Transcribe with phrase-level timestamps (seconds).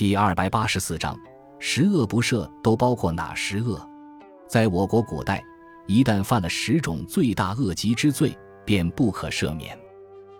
[0.00, 1.14] 第二百八十四章，
[1.58, 3.86] 十恶不赦都包括哪十恶？
[4.48, 5.44] 在我国古代，
[5.86, 8.34] 一旦犯了十种罪大恶极之罪，
[8.64, 9.78] 便不可赦免。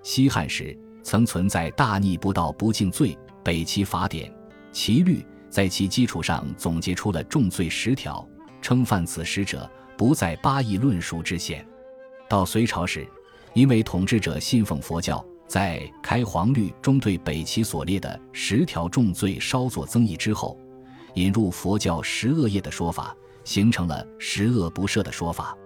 [0.02, 4.34] 西汉时曾存在大逆不道不敬罪北齐法典，
[4.72, 8.26] 齐律在其基础上总结出了重罪十条，
[8.62, 11.62] 称犯此十者不在八义论述之限。
[12.30, 13.06] 到隋朝时，
[13.52, 20.56] 因为统治者信奉佛教，在《开皇律》中对北齐所列的十条重罪稍作增益之后，
[21.14, 25.58] 引入佛教十恶业的说法，形成了十恶不赦的说法。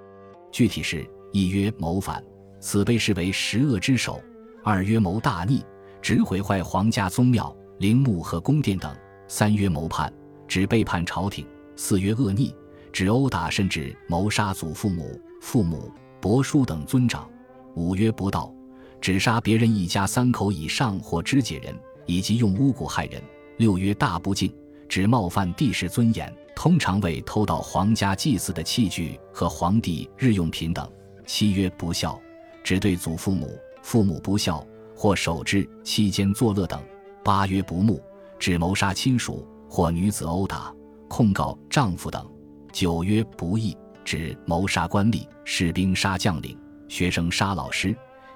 [0.51, 2.25] 具体是：一曰谋反，
[2.61, 4.15] 此被视为十恶之首；
[4.63, 5.63] 二曰谋大逆，
[6.01, 8.91] 指毁坏皇家宗庙、陵墓和宫殿等；
[9.29, 10.11] 三曰谋叛，
[10.49, 11.45] 指背叛朝廷；
[11.77, 12.57] 四曰恶逆，
[12.91, 15.93] 指殴打甚至谋杀祖父母、父母、
[16.23, 17.31] 伯叔等尊长。
[17.75, 18.51] 五曰不道，
[19.05, 23.23] 指杀别人一家三口以上或肢解人，以及用巫蛊害人。
[23.59, 24.51] 六曰大不敬，
[24.89, 30.91] 指冒犯帝室尊严，通常为偷盗皇家祭祀的器具和皇帝日用品等。
[31.27, 32.19] 七曰不孝，
[32.63, 36.83] 指对祖父母、父母不孝或守制期间作乐等。
[37.23, 38.03] 八曰不睦，
[38.39, 40.75] 指谋杀亲属或女子殴打、
[41.09, 42.27] 控告丈夫等。
[42.73, 46.59] 九曰不义，指谋杀官吏、士兵杀将领。
[46.89, 47.95] 学生杀老师，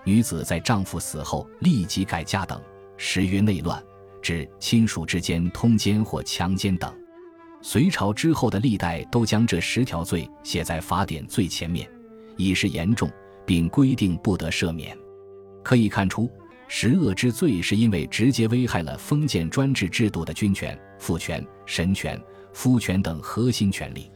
[0.09, 2.59] 女子在丈夫死后立即改嫁等。
[2.97, 3.85] 十曰内乱，
[4.23, 6.91] 指亲属之间通奸或强奸等。
[7.61, 11.87] 隋朝之后的历代都将这十条罪写在法典最前面，
[12.39, 13.11] 以示严重，
[13.45, 14.97] 并规定不得赦免。
[15.63, 16.31] 可以看出，
[16.69, 22.19] 十恶之罪是因为直接危害了封建专制制度的君权、父权、神权、
[22.55, 24.11] 夫权等核心权利，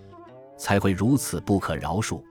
[0.57, 2.23] 才会如此不可饶恕。